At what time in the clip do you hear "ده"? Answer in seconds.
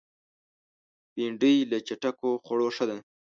2.89-2.97